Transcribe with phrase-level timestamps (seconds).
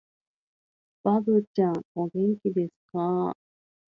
[1.03, 3.33] ばぶちゃん、お元気ですかー